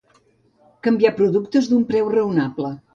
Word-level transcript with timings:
Canviar 0.89 1.13
productes 1.21 1.71
d'un 1.71 1.87
preu 1.95 2.13
raonable. 2.19 2.77